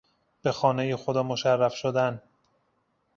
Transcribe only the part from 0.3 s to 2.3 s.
به خانهُ خدا مشرف شدن